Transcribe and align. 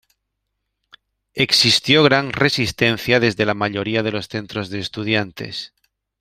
Existió 1.35 2.01
gran 2.01 2.33
resistencia 2.33 3.19
desde 3.19 3.45
la 3.45 3.53
mayoría 3.53 4.01
de 4.01 4.11
los 4.11 4.29
centros 4.29 4.71
de 4.71 4.79
estudiantes. 4.79 5.75